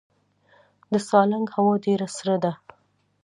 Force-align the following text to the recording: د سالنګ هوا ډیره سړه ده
د 0.91 0.93
سالنګ 1.07 1.47
هوا 1.55 1.73
ډیره 1.85 2.07
سړه 2.17 2.35
ده 2.43 2.53